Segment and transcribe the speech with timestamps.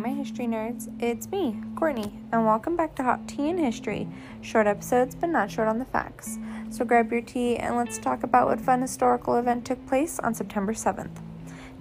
[0.00, 0.88] my history nerds.
[0.98, 4.08] It's me, Courtney, and welcome back to Hot Tea in History.
[4.40, 6.38] Short episodes, but not short on the facts.
[6.70, 10.32] So grab your tea and let's talk about what fun historical event took place on
[10.32, 11.20] September 7th.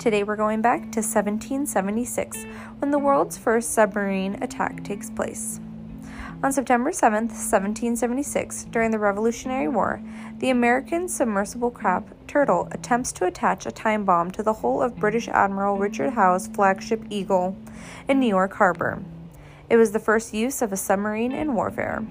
[0.00, 2.44] Today we're going back to 1776,
[2.80, 5.60] when the world's first submarine attack takes place.
[6.40, 10.00] On September 7, 1776, during the Revolutionary War,
[10.38, 14.94] the American submersible craft Turtle attempts to attach a time bomb to the hull of
[14.94, 17.56] British Admiral Richard Howe's flagship Eagle
[18.06, 19.02] in New York Harbor.
[19.68, 22.06] It was the first use of a submarine in warfare.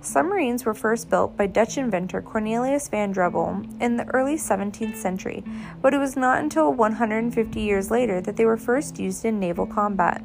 [0.00, 5.44] Submarines were first built by Dutch inventor Cornelius van Drebbel in the early 17th century,
[5.82, 9.66] but it was not until 150 years later that they were first used in naval
[9.66, 10.22] combat.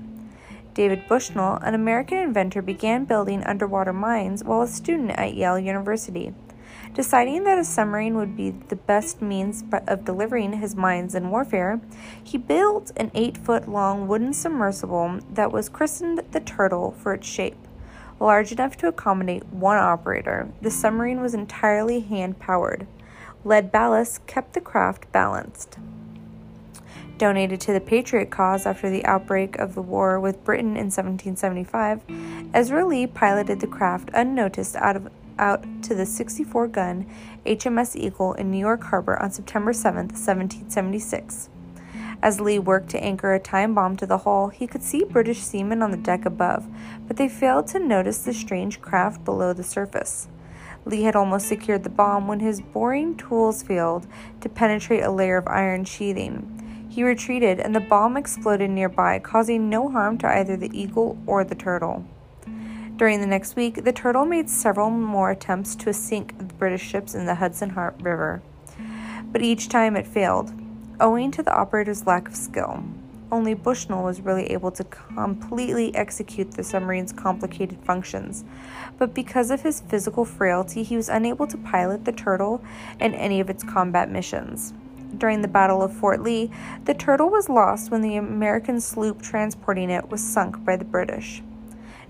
[0.75, 6.33] David Bushnell, an American inventor, began building underwater mines while a student at Yale University.
[6.93, 11.79] Deciding that a submarine would be the best means of delivering his mines in warfare,
[12.21, 17.25] he built an eight foot long wooden submersible that was christened the Turtle for its
[17.25, 17.55] shape.
[18.19, 22.85] Large enough to accommodate one operator, the submarine was entirely hand powered.
[23.45, 25.77] Lead ballast kept the craft balanced
[27.17, 32.01] donated to the Patriot cause after the outbreak of the war with Britain in 1775,
[32.53, 37.05] Ezra Lee piloted the craft unnoticed out of out to the 64 gun
[37.45, 41.49] HMS Eagle in New York Harbor on September 7, 1776.
[42.21, 45.41] As Lee worked to anchor a time bomb to the hull, he could see British
[45.41, 46.65] seamen on the deck above,
[47.07, 50.27] but they failed to notice the strange craft below the surface.
[50.85, 54.07] Lee had almost secured the bomb when his boring tools failed
[54.41, 56.51] to penetrate a layer of iron sheathing.
[56.95, 61.43] He retreated, and the bomb exploded nearby, causing no harm to either the eagle or
[61.43, 62.05] the turtle.
[62.95, 67.13] During the next week, the turtle made several more attempts to sink the British ships
[67.13, 68.41] in the Hudson River,
[69.29, 70.53] but each time it failed,
[71.01, 72.81] owing to the operator's lack of skill.
[73.29, 78.45] Only Bushnell was really able to completely execute the submarine's complicated functions,
[78.97, 82.63] but because of his physical frailty, he was unable to pilot the Turtle
[83.01, 84.73] in any of its combat missions.
[85.17, 86.51] During the Battle of Fort Lee,
[86.83, 91.41] the Turtle was lost when the American sloop transporting it was sunk by the British.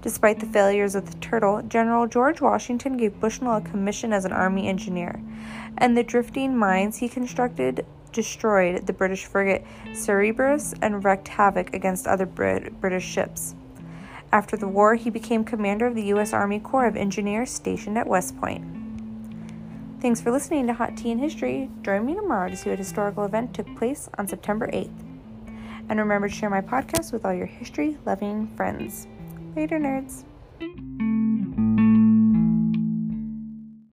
[0.02, 4.32] Despite the failures of the Turtle, General George Washington gave Bushnell a commission as an
[4.32, 5.20] Army engineer,
[5.78, 12.08] and the drifting mines he constructed destroyed the British frigate Cerberus and wreaked havoc against
[12.08, 13.56] other Brit- British ships.
[14.32, 16.34] After the war, he became commander of the U.S.
[16.34, 18.85] Army Corps of Engineers stationed at West Point.
[20.02, 21.70] Thanks for listening to Hot Tea in History.
[21.82, 24.92] Join me tomorrow to see what historical event took place on September 8th.
[25.90, 29.08] And remember to share my podcast with all your history loving friends.
[29.56, 30.26] Later, nerds.